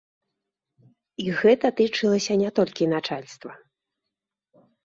[1.25, 3.51] І гэта тычылася не толькі начальства.